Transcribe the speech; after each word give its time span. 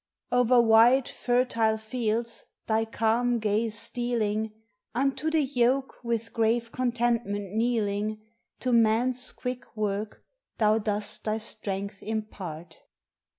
Over 0.31 0.59
wide 0.59 1.07
fertile 1.07 1.77
fields 1.77 2.45
thy 2.65 2.85
calm 2.85 3.37
gaze 3.37 3.77
stealing, 3.77 4.51
Unto 4.95 5.29
the 5.29 5.43
yoke 5.43 5.97
with 6.03 6.33
grave 6.33 6.71
contentment 6.71 7.53
kneeling, 7.53 8.19
To 8.61 8.73
man's 8.73 9.31
quick 9.31 9.77
work 9.77 10.23
thou 10.57 10.79
dost 10.79 11.25
thy 11.25 11.37
strength 11.37 12.01
impart. 12.01 12.79